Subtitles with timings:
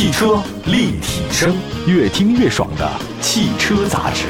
[0.00, 1.54] 汽车立体声，
[1.86, 4.24] 越听越爽的汽车杂志。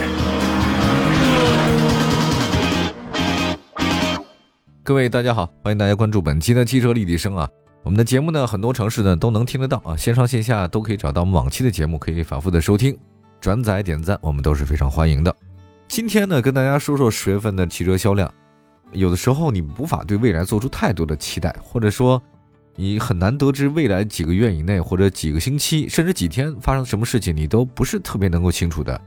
[4.82, 7.48] 各位大家好，欢迎大家关注本期的汽车立体声啊。
[7.84, 12.98] 我们的节目呢，很多城市呢都能听得到啊，线上线下都可以找到我们往期的节目，可以反复的收听、
[13.40, 15.32] 转载、点赞，我们都是非常欢迎的。
[15.86, 18.28] 今天呢，跟大家说说十月份的汽车销量。
[18.90, 22.20] 有的时候你无法对未来做出太多的期待，或者说。
[22.80, 28.98] 你很难得知未来几个月以内，或者几个星期，甚至几天发生什么事情，你都不是特别能够清楚的，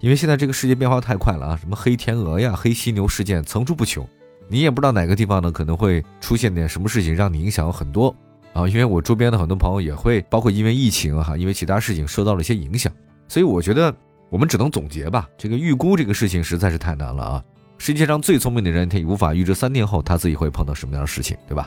[0.00, 1.56] 因为现在这个世界变化太快了啊！
[1.56, 4.06] 什么黑天鹅呀、黑犀牛事件层出不穷，
[4.48, 8.14] 你也不知道哪个地方呢可能会出现点什么事情，让你影响很多
[8.52, 8.68] 啊！
[8.68, 12.92] 因为我周边的很多朋友也会，包括因为疫情哈，因为其他事情受到了一些影响，
[13.28, 13.94] 所以我觉得
[14.28, 17.44] 我们只能总结吧，这个预估这个事情实在是太难了啊！
[17.78, 21.66] 世界上最聪明的人，他也无法预知三天后他自己会碰到什么样的事情，对吧？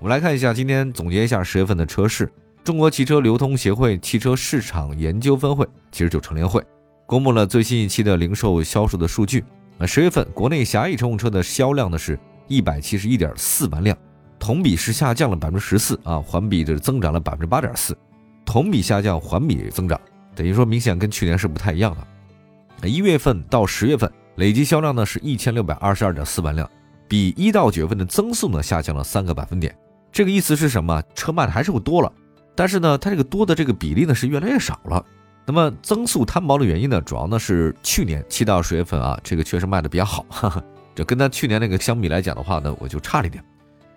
[0.00, 2.32] 我们来看一下，今天总结一下十月份的车市。
[2.64, 6.64] 中国汽车流通协会汽车市场研究分会，其实就成联会，
[7.04, 9.44] 公布了最新一期的零售销售的数据。
[9.76, 13.94] 那十月份国内狭义乘用车的销量呢是一百七十一点四万辆，
[14.38, 17.94] 同比是下降了百分之十四啊，环比是增长了百分之八点四，
[18.46, 20.00] 同比下降，环比增长，
[20.34, 21.94] 等于说明显跟去年是不太一样
[22.80, 22.88] 的。
[22.88, 26.66] 一月份到十月份累计销量呢是一千六百二十二点四万辆，
[27.06, 29.76] 比一到九月份的增速呢下降了三个百分点。
[30.12, 31.02] 这个意思是什么？
[31.14, 32.12] 车卖的还是会多了，
[32.54, 35.04] 但是呢，它这个多的这个比例呢是越来越少了。
[35.46, 40.62] 那么增速摊薄的原因呢，主要呢是去年七到十月份啊，这个确实卖的比较好，哈哈，
[40.94, 43.42] 这跟它去年那个相比来讲的话呢，我就差了一点。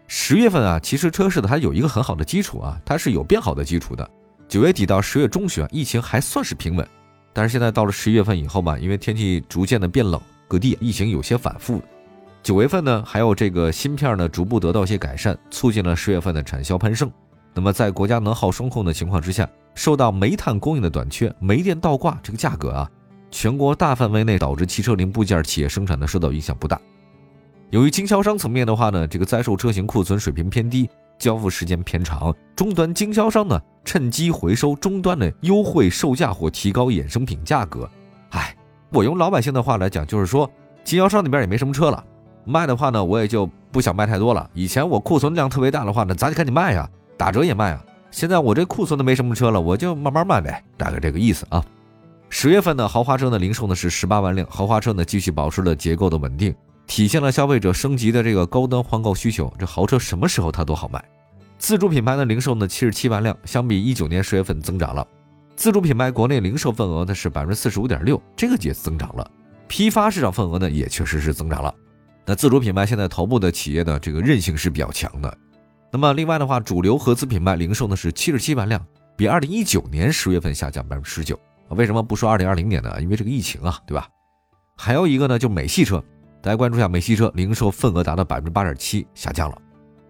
[0.08, 4.10] 十月份啊，其实车市的它有一个很好的基础啊，它是有变好的基础的。
[4.48, 6.88] 九月底到十月中旬啊，疫情还算是平稳，
[7.34, 11.82] 但是现在到了十一月份以后吧，因为天气逐渐的变冷，各地疫情有些反复。
[12.44, 17.10] 九月份呢，还有这个芯片呢，逐步得到一些改善，促进了十月份的产销攀升。
[17.54, 22.92] 那么在国家能耗双控的情况之下，受到煤炭供应的短缺、煤电倒挂，这个价格啊，
[23.32, 26.78] 全国大范围内导致汽车零部件企业生产的受到影响不大。
[27.70, 37.90] 由于经销商层面的话呢，这个在售车型库存水平偏低，交付时间偏长，终端经销商呢趁机回收终端的优惠售价或提高衍生品价格。
[38.32, 38.54] 哎，
[38.92, 40.52] 我用老百姓的话来讲，就是说
[40.84, 42.04] 经销商那边也没什么车了。
[42.46, 44.50] 卖的话呢，我也就不想卖太多了。
[44.54, 47.84] 以前我库存量特别大的话呢，咱就赶紧卖呀，打折也卖啊。
[48.12, 51.64] 现在我这库存都没什么车了，我就慢慢卖呗，大概这个意思啊。
[52.30, 56.54] 十月份呢豪华车呢，零售呢是十八万辆，豪华车呢继续保持了结构的稳定，
[56.86, 59.52] 体现了消费者升级的这个高端换购需求。
[59.58, 61.04] 这豪车什么时候它都好卖。
[61.58, 65.08] 自主品牌的零售呢七十七万辆，相比一九年十月份增长了。
[65.56, 69.32] 自主品牌国内零售份额呢是百分之四十五点六，这个也增长了。
[69.68, 71.74] 批发市场份额呢也确实是增长了。
[72.26, 75.38] 那自主品牌现在头部的企业的这个韧性是比较强的。
[75.92, 78.84] 那么另外的话，主流合资品牌零售呢是七十七万辆，
[79.16, 81.40] 比二零一九年十月份下降百分之十九。
[81.70, 82.96] 为什么不说二零二零年呢？
[83.02, 84.08] 因为这个疫情啊，对吧？
[84.76, 86.04] 还有一个呢，就美系车，
[86.42, 89.58] 大家关注一下美系车零售份额达到百分之八点七，下降了。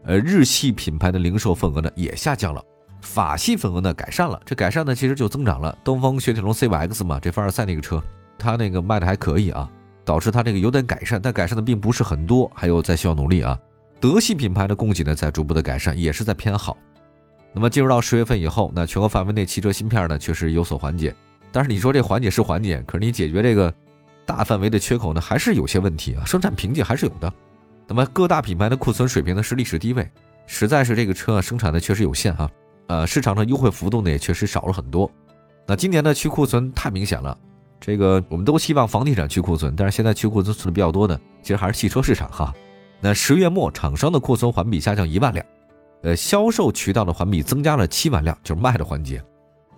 [0.05, 2.61] 呃，日系品牌的零售份额呢也下降了，
[3.01, 4.39] 法系份额呢改善了。
[4.45, 5.77] 这改善呢其实就增长了。
[5.83, 8.01] 东风雪铁龙 CX 嘛，这凡尔赛那个车，
[8.37, 9.69] 它那个卖的还可以啊。
[10.05, 13.57] 导致它这个有点改善，但改善的并不是很多，还有在需要努力啊。
[13.99, 16.77] 德系品牌的供给呢在逐步的改善，也是在偏好。
[17.53, 21.15] 那么进入到十月份以后，那全国范围内汽车芯片呢确实有所缓解，
[21.51, 23.73] 但是你说这缓解是缓解，可是你解决这个
[24.25, 27.31] 大范围的缺口呢还是有些问题啊，生产瓶颈还是有的。
[27.87, 30.09] 那么各大品牌的库存水平呢是历史低位，
[30.47, 32.49] 实在是这个车啊生产的确实有限啊。
[32.87, 35.09] 呃，市场上优惠幅度呢也确实少了很多。
[35.65, 37.37] 那今年呢去库存太明显了。
[37.85, 42.53] 这个我们都希望房地产去库存，但是现在去库存存的比较多的，其实还是汽车市场哈。
[43.01, 45.45] 那十月末厂商的库存环比下降一万辆，
[46.03, 49.21] 呃，销售渠道的环比增加了七万辆，就是卖的环节。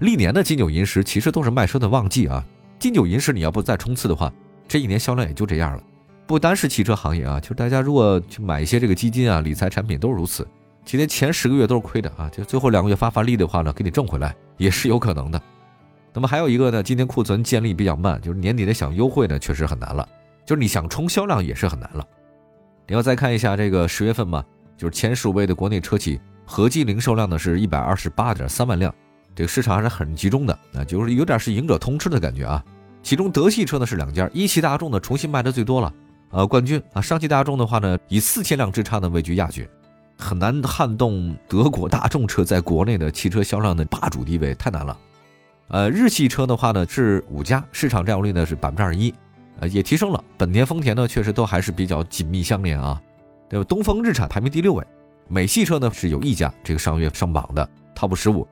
[0.01, 2.45] 历年的金九银十其实都是卖车的旺季啊，
[2.77, 4.31] 金九银十你要不再冲刺的话，
[4.67, 5.81] 这一年销量也就这样了。
[6.27, 10.47] 不单是汽车行业啊，就是大家如果去买一些这个基金啊、理财产品都是如此。
[10.85, 15.41] 今年前十个月都是亏的啊，就最后两个月发发力的话呢，给你挣回来也是有可能的。
[16.15, 20.07] 那么还有一个呢，今年库存建立比较慢，就是年底的想优惠呢，确实很难了。
[20.45, 22.07] 就是你想冲销量也是很难了。
[22.87, 24.41] 你要再看一下这个十月份嘛，
[24.77, 28.95] 就是前十五位的国内车企合计零售量呢是一百二十八点三万辆，
[29.35, 32.63] 这个市场还是很集中的啊，就是有点是赢者通吃的感觉啊。
[33.03, 35.93] 其中德系车呢是两家，一汽大众呢重新卖的最多了，
[36.29, 39.67] 呃冠军啊，上汽大众的话呢以四千辆之差呢位居亚军，
[40.17, 44.97] 很难撼动德国大众车在国内的汽车销量的霸主地位，太难了。
[45.69, 49.13] 呃，日系车的话呢是五家，市场占有率呢是百分之二十一，
[49.59, 50.23] 呃也提升了。
[50.37, 53.01] 本田、丰田呢确实都还是比较紧密相连啊，
[53.49, 53.65] 对吧？
[53.67, 54.85] 东风日产排名第六位，
[55.27, 58.47] 美系车呢是有一家这个上月上榜的 TOP 十五，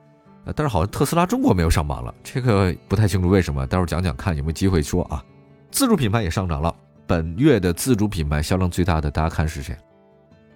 [0.45, 5.23] 呃，但是好像特斯拉中国没有上榜了，这个不太清楚为什么，待会儿讲讲看有没有机会说啊。
[5.69, 6.75] 自主品牌也上涨了，
[7.05, 9.77] 本月的自主品牌销量最大的，大家看是谁？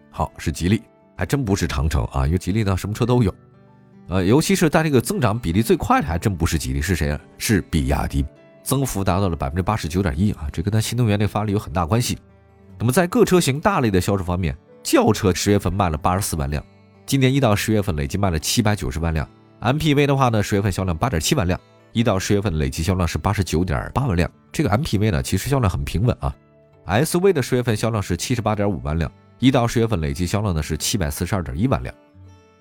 [0.09, 0.81] 好，是吉利，
[1.15, 3.33] 还真不是长城啊，因为吉利呢什么车都有，
[4.09, 7.19] 呃，尤其是在这个增长比例最快的，还真不是吉利，是谁啊？
[7.37, 8.25] 是比亚迪，
[8.63, 12.17] 增幅达到了百分之八十九点一啊，这跟它新能源的发力有很大关系。
[12.79, 16.63] 那么在各车型大类的销售方面，轿车十月份卖了八十四万辆，
[17.05, 19.27] 今年一到十月份累计卖了七百九十万辆。
[19.59, 21.59] MPV 的话呢，十月份销量八点七万辆，
[21.91, 24.31] 一到十月份累计销量是八十九点八万辆。
[24.53, 26.33] 这个 MPV 呢，其实销量很平稳啊。
[26.85, 31.93] SUV 的十月份销量是七十八点五万辆，一到十月份累计销量呢是七百四十二点一万辆。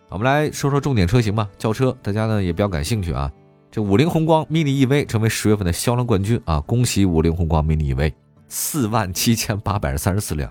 [0.09, 3.31] 我们来说说重点车型吧，轿车大家呢也比较感兴趣啊。
[3.71, 8.13] 这五菱宏光 mini EV 成为十月份的销量冠军啊，恭喜五菱宏光 mini EV，
[8.49, 10.51] 四万七千八百三十四辆，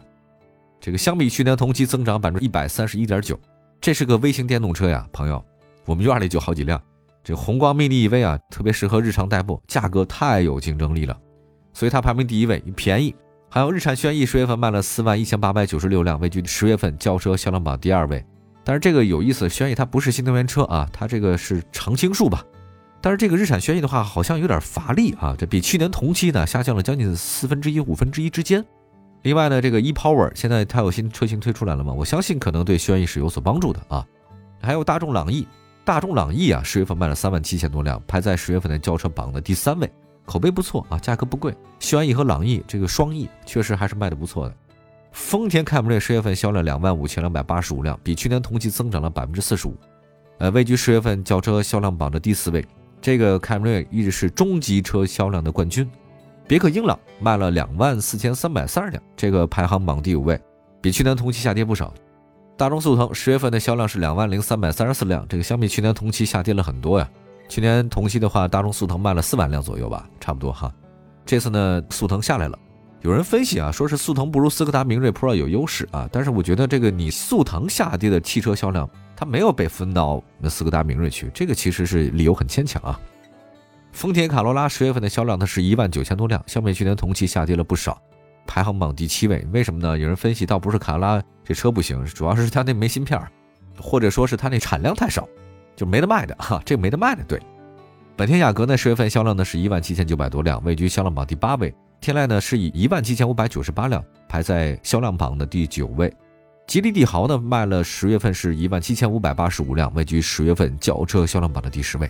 [0.79, 3.39] 这个相比去年同期增长百分之一百三十一点九，
[3.79, 5.43] 这是个微型电动车呀，朋友。
[5.85, 6.79] 我们院里就好几辆，
[7.23, 11.17] 这宏光 mini EV 啊，特别适合日常代步，价格太有竞争力了，
[11.73, 13.15] 所以它排名第一位，便宜。
[13.49, 18.23] 还有日产轩逸，十月份卖了四万一千八百九十六辆，位居十月份轿车销量榜第二位。
[18.65, 22.44] 但是这个有意思，轩逸它不是新能源车啊，它这个是常青树吧？
[23.00, 28.65] 但是这个日产轩逸的话，好像有点乏力啊，这比去年同期呢下降了将近四分之一、五分之一之间。
[29.21, 31.94] 另外呢，这个 ePower 现在它有新车型推出来了嘛？
[31.94, 34.06] 我相信可能对轩逸是有所帮助的啊。
[34.62, 35.47] 还有大众朗逸。
[35.83, 39.88] 大众朗逸啊，十月份卖了三万七千多辆，排在十月份的轿车榜的第三位，
[40.25, 41.56] 口碑不错啊，价格不贵。
[41.79, 44.56] 轩逸和朗逸这个双翼确实还是卖的不错的。
[45.15, 49.73] 丰田凯美瑞十月份销量两万五千两百八十五辆，比去年同期增长了百分之四十五，
[50.39, 52.63] 呃，位居十月份轿车销量榜的第四位。
[53.01, 55.89] 这个凯美瑞一直是中级车销量的冠军。
[56.45, 60.38] 别克英朗卖了两万四千三百三十辆，这个排行榜第五位，
[60.81, 61.94] 比去年同期下跌不少。
[62.57, 67.09] 大众速腾十月份的销量是两万零三百三十四辆，这个相比去年同期下跌了很多呀。
[67.47, 70.69] 去年同期的话，大众速腾卖了四万辆左右吧，差不多哈。
[71.25, 72.59] 这次呢，速腾下来了。
[73.05, 82.99] 有人分析啊，说是速腾不如斯柯达明锐 Pro 有优势啊，但是我觉得这个你速腾下跌的汽车销量，它没有被分到那斯柯达明锐去，这个其实是理由很牵强啊。
[83.91, 87.95] 丰田卡罗拉十月份的销量呢是一万九千多辆，相比去年同期下跌了不少。
[88.47, 89.95] 排行榜第七位，为什么呢？
[89.95, 93.21] 有人分析，倒不是卡罗拉这车不行，主要是它那没芯片，
[93.79, 95.29] 或者说是它那产量太少，
[95.75, 97.23] 就没得卖的哈，这个没得卖的。
[97.25, 97.39] 对，
[98.17, 101.75] 本田雅阁呢，十月份销量呢是一万七千九百多辆，位居销量榜第八位。
[102.00, 106.13] 天籁呢是以一万七千五百九十八辆排在销量榜的第九位。
[106.65, 112.09] 吉利帝豪呢卖了十月份是一万七千五百八十五辆，位居十月份轿车销量榜的第十位。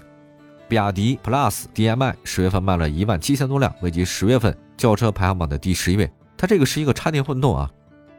[0.67, 6.07] 比亚迪 Plus DM-i 十月份卖了一万七千多辆，位居十月份轿车排行榜的第十一位。
[6.37, 7.67] 它这个是一个插电混动啊，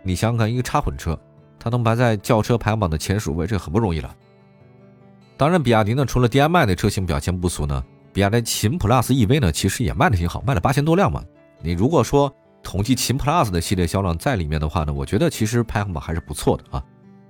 [0.03, 1.17] 你想想看，一个插混车，
[1.57, 4.13] 它能排在轿车排行榜的前十位，这很不容易了。
[5.37, 11.23] 当然，比亚迪呢，除了 DM-i 的车型表现不俗呢，比亚迪秦 Plus EV 呢，其实也卖的挺好，卖了八千多辆嘛。
[11.61, 16.83] 你如果说统计秦 Plus 的系列销量在里面的话呢，我觉得其实排行榜还是不错的啊。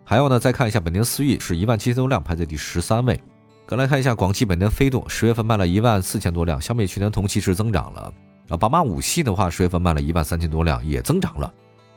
[0.05, 3.21] 还有呢，再看一下本田思域是一万七千多辆，排在第十三位。
[3.67, 8.13] 再来看一下广汽本田飞度，十月份卖了一万四千多辆，相比去年同期是增长了。
[8.49, 11.53] 啊，宝马五系的话，十月份卖了一万三千多辆，也增长了。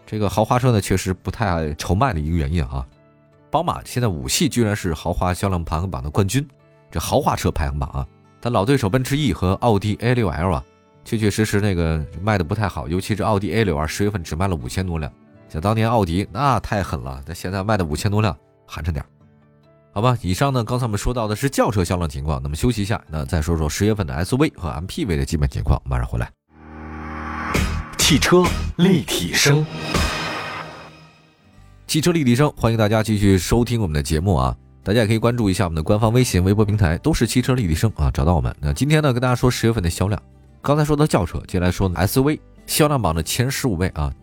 [0.07, 2.83] 这个豪华车呢，确实不太愁卖的一个原因啊。
[3.51, 6.47] 宝马现在五系居然是豪华销量排行榜的冠军，
[6.91, 8.05] 这豪华车排行榜啊，
[8.39, 10.63] 它老对手奔驰 E 和奥迪 A6L 啊，
[11.03, 15.11] 确确实实那个卖的不太好，尤其是奥迪 A6 十月份只卖了五千多辆。
[15.47, 18.37] 想当年奥迪那太狠了，那现在卖的五千多辆，
[18.67, 19.07] 寒碜点儿
[19.91, 26.29] 好吧，以上呢，刚才我们说到的是轿车销量情况，那么休息一下，那再说说十月份的 SUV 和 MPV 的基本情况，马上回来。
[27.97, 28.43] 汽车
[28.77, 29.65] 立体声，
[31.89, 34.55] 汽车立体声，欢迎大家继续收听我们的节目啊！
[34.83, 38.55] 大家也可以关注一下我们的官方微信、微博平台，都是汽车立体声啊，找到我们。
[38.59, 40.21] 那今天呢，跟大家说十月份的销量。
[40.61, 44.13] 刚才说到轿车，接下来说 SUV 销量榜的前十五位啊。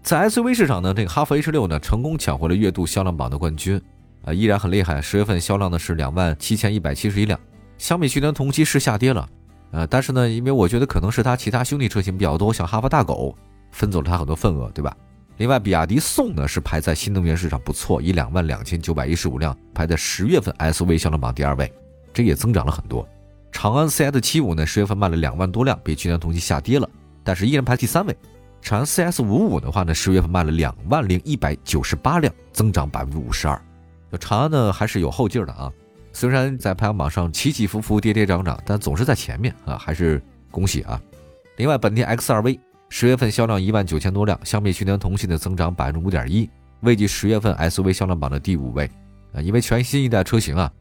[0.00, 3.82] 在 SUV 市场呢，这个哈弗 H 六呢，成功抢回了月度销量榜的冠军
[4.24, 5.02] 啊，依然很厉害。
[5.02, 7.36] 十月份销量呢是两万七千一百七十一辆，
[7.78, 9.28] 相比去年同期是下跌了。
[9.72, 13.36] 呃，但是呢，因为我觉得可能是它其他兄弟车型比较多，像哈弗大狗
[13.72, 14.96] 分走了它很多份额，对吧？
[15.38, 21.72] 另外，比亚迪宋呢是排在新能源市场不错，以两万两千九百一十五辆排在十月份 SUV 销量榜第二位，
[22.12, 23.08] 这也增长了很多。
[23.52, 26.90] 长安 CS 七五呢十月份卖了两万多辆，比去年同期下跌了，
[27.22, 28.16] 但是依然排第三位。
[28.60, 33.60] 长安 CS 五五的话呢，十月份卖了两万零一百九十八辆，增长百分之五十二。
[34.18, 35.72] 长安呢还是有后劲的啊。
[36.12, 41.00] 虽然在排行榜上起起伏伏、跌跌涨涨，但总是在前面啊，还是恭喜啊！
[41.58, 42.58] 另外，本田 X2V
[42.90, 46.48] 十月份销量一万九千多辆，相比去年同期的增长百分之五点一，
[46.80, 48.90] 位居十月份 SUV 销量榜的第五位
[49.32, 49.40] 啊。
[49.40, 50.72] 因为全新一代车型啊，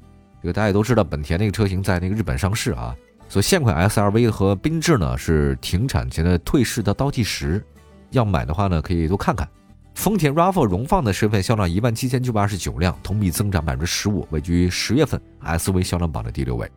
[0.41, 2.95] 这个大家也都知道，本田那个车型在那个日本上市啊，
[3.27, 7.63] 所以现款 SRV 和缤智呢是停产前的退市的倒计时，
[8.11, 9.47] 要买的话呢可以多看看。
[9.93, 16.71] 丰田 RAV4 荣放的十月份销量一万七千九百二十九辆，同比增长百分之十五，位居十月份 SUV 销量榜的第六位。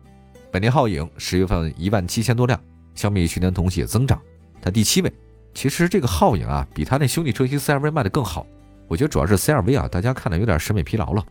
[0.51, 2.59] 本田皓影十月份一万七千多辆，
[2.95, 4.19] 相比去年同期也增长，
[4.61, 5.11] 它第七位。
[5.53, 8.45] 其实这个皓影啊，比它那兄弟车型 CRV 卖的更好。
[8.87, 11.25] 我觉得主要是 CRV 啊，大家看的有点审美疲劳了。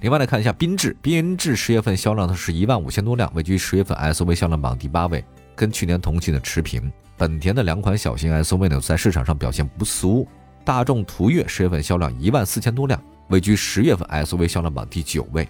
[0.00, 5.24] 另外来看一下缤智，缤智十月份销量呢是一万五千多辆，位居十月份 SUV 销量榜第八位，
[5.54, 6.90] 跟去年同期的持平。
[7.16, 10.26] 本田的两款小型 SUV 呢，在市场上表现不俗。
[10.64, 15.48] 大众途岳十月份销量一万四千多辆，位居十月份 SUV 销量榜第九位。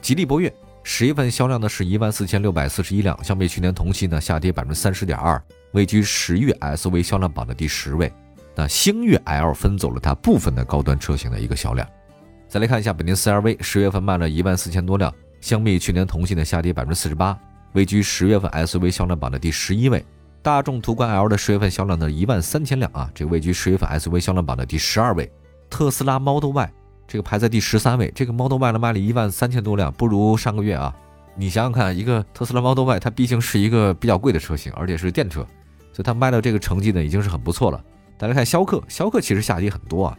[0.00, 0.52] 吉利博越
[0.82, 5.42] 十月份销量呢是一万四千六百四十一辆，相比去年同期呢下跌百分之三十点二，
[5.72, 8.12] 位居十月 SUV 销量榜的第十位。
[8.54, 11.88] 那星越 L 分走了它部分的高端车型的一个销量。
[12.48, 17.38] 再来看一下本田 CRV，十月份卖了一万四千多辆，相比去年同期呢下跌百分之四十八，
[17.72, 20.04] 位居十月份 SUV 销量榜的第十一位。
[20.42, 25.30] 大众途观 L 的十月份销量呢一万三千辆啊，这位居十月份 SUV 销量榜的第十二位。
[25.70, 26.70] 特斯拉 Model Y
[27.08, 30.94] 这个排在第十三位，这个 Model Y 呢卖了一万三千多辆，不如上个月啊。
[31.34, 35.46] 你想想看，一个特斯拉 Model Y 它毕竟是一个比较贵的车型，而且是电车，
[35.92, 37.82] 所以它卖到这个成绩呢已经是很不错了。
[38.18, 40.18] 再来看逍客，逍客其实下跌很多啊。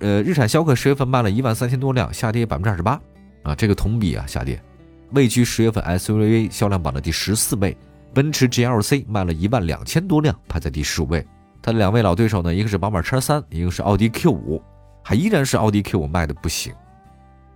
[0.00, 3.00] 呃，日产逍客十月份卖了一万三千多辆，下跌百分之二十八
[3.42, 4.62] 啊，这个同比啊下跌，
[5.10, 7.76] 位居十月份 SUV 销量榜的第十四位。
[8.14, 11.24] 奔驰 GLC 卖了一万两千多辆，排在第十五位。
[11.60, 14.60] 它的两位老对手呢，一个是宝马 X3，一个是奥迪 Q5，
[15.04, 16.72] 还依然是奥迪 Q5 卖的不行。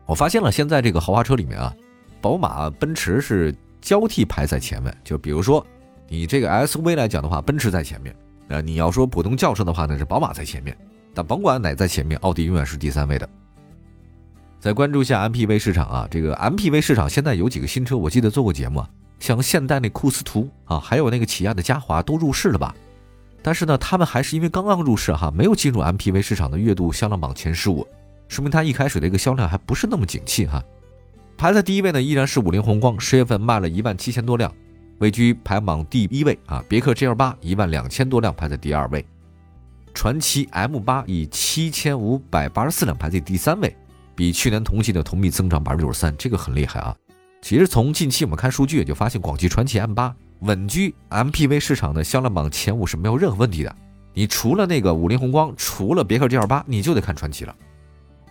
[0.04, 1.72] 我发现了，现在这个豪华车里面啊，
[2.20, 4.94] 宝马、奔驰是交替排在前面。
[5.02, 5.64] 就比如说
[6.08, 8.12] 你这个 SUV 来讲的话，奔驰在前面；
[8.48, 10.76] 呃，你要说普通轿车的话呢，是宝马在前面。
[11.14, 13.28] 但甭管哪在前面，奥迪永远是第三位的。
[14.60, 22.74] 再关注一下 MPV 市场啊，这个 MPV 市场现在有几个新车，我记得做过节目，啊像现代那库斯图啊，还有那个起亚的嘉华都入市了吧？
[23.42, 27.86] 但是呢，他们还是因为刚刚入市哈，没有进入 MPV 市场的月度销量榜前十五，
[28.28, 30.62] 说明它一开始的一个销量还不是那么景气哈。
[31.36, 34.52] 排在第一位呢，依然是五菱宏光，十月份卖了一万七千多辆，
[35.02, 36.64] 位居排行榜第一位啊。
[36.68, 39.04] 别克 GL 八一万两千多辆，排在第二位。
[39.92, 43.76] 传祺 M 八以七千五百八十四辆排在第三位，
[44.14, 46.96] 比去年同期的同比增长百分之九十三，这个很厉害啊！
[47.42, 53.76] 其实从近期我们看数据，也就发现广汽传祺 M 八稳居 MPV 市场的销量榜前五是没有任何问题的。
[54.14, 57.54] 你除了那个五菱宏光，除了别克 GL 八，你就得看传祺了。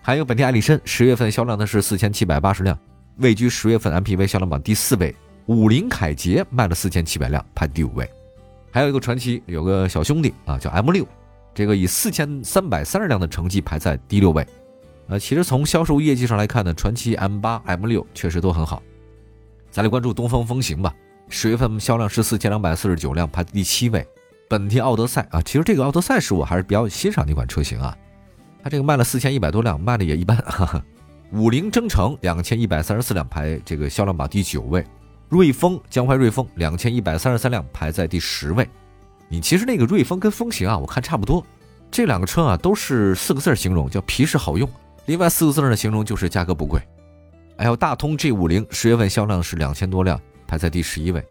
[0.01, 2.77] 还有本田艾力绅，十月份销量呢是四千七百八十辆，
[3.17, 5.15] 位居十月份 MPV 销量榜第四位。
[5.45, 8.09] 五菱凯捷卖了四千七百辆，排第五位。
[8.71, 11.05] 还有一个传奇有个小兄弟啊，叫 M 六。
[11.53, 14.47] 这个以四千三百三十辆的成绩排在第六位，
[15.07, 18.81] 呃，其实从销售业绩上来看呢，传奇 M 八、M 六确实都很好。
[19.69, 20.95] 再来关注东风风行吧，
[21.27, 24.07] 十月份销量是四千两百四十九辆，排第七位。
[24.47, 27.97] 本田奥德赛啊，其实这个奥德赛是我还是比较欣赏的一款车型啊，
[28.63, 30.37] 它这个卖了四千一百多辆，卖的也一般。
[30.37, 30.85] 哈哈。
[31.33, 34.85] 五菱征程两千一百三十四辆，排这个销量榜第九位。
[35.31, 38.67] 瑞风江淮瑞风两千一百三十三辆，排在第十位。
[39.29, 41.41] 你其实那个瑞风跟风行啊，我看差不多，
[41.89, 44.69] 这两个车啊都是四个字形容，叫皮实好用。
[45.05, 46.81] 另外四个字的形容就是价格不贵。
[47.57, 51.25] 还有大通 G 五零十月份销量是两千多辆，排在第十一位。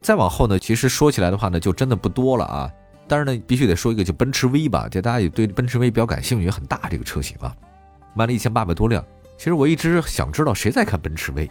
[0.00, 2.68] 再往后呢，其实说起来的话呢，就真的不多了啊。
[3.06, 7.54] 但是呢，必须得说一个，就奔驰 V 吧，这大家也对奔驰 V 比较感兴趣，很大这个车型啊，
[8.16, 9.04] 卖了一千八百多辆。
[9.38, 11.48] 其实我一直想知道谁在看奔驰 V，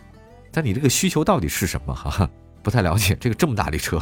[0.54, 1.94] 但你这个需求到底是什么？
[1.94, 2.30] 哈哈，
[2.64, 3.98] 不太了解这个这么大的车。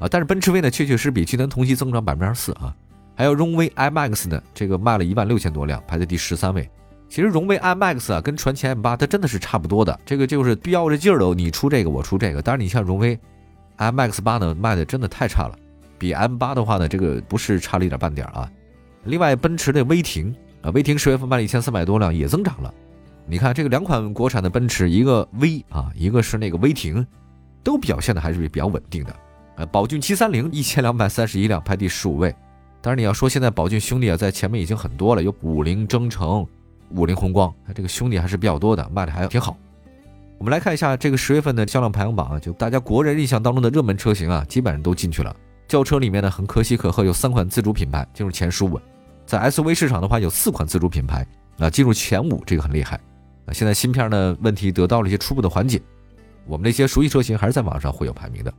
[0.00, 2.74] 啊，但是奔驰 V 呢，确确实比去年同期增长百分之二十四啊。
[3.14, 6.68] 还有荣威 iMAX 呢，这个卖了一万六千多辆，排在第十三位。
[7.08, 12.40] 其实荣威 iMAX 啊，跟传祺 M 八它真的是差不多的，这个就是标着劲儿的，你出这个我出这个。
[12.40, 13.18] 当然你像荣威
[13.76, 15.58] iMAX 八呢，卖的真的太差了，
[15.98, 18.50] 比 M 八的话呢，这个不是差了一点半点啊。
[19.04, 22.72] 另外奔驰的威霆啊，威霆十月份卖了一千三百多辆，也增长了。
[23.30, 27.06] 你看这个两款国产的奔驰，一个 V 啊，一个是那个威霆，
[27.62, 29.14] 都表现的还是比较稳定的。
[29.54, 32.34] 呃宝骏七三零一千两百三十一辆，排第十五位。
[32.80, 36.44] 当然你要说现在宝骏兄弟啊，在前面已经很多了，有五菱征程、
[36.90, 39.56] 五菱宏光，这个兄弟还是比较多的，卖的还挺好。
[40.38, 45.32] 我们来看一下这个十月份的销量排行榜啊，就大家国人印象当中的热门车型啊，基本上都进去了。
[45.68, 48.80] 轿车里面呢，很可喜可贺，有三款自主品牌进入前十五。
[49.24, 51.24] 在 SUV 市场的话，有四款自主品牌
[51.58, 52.98] 啊进入前五，这个很厉害。
[53.52, 55.80] 现在芯片的问题得到了一些初步的缓解，
[56.46, 58.52] 我们那些熟悉车型还是在网上会有排名的。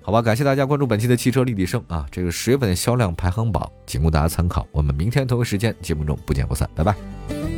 [0.00, 4.66] 好吧，感谢大家关注本期的汽车立体声啊，这个十月份销量排行榜仅供大家参考。
[4.72, 7.57] 我们明天同一时间节目中不见不散，拜拜。